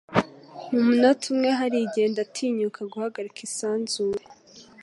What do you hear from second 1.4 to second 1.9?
hari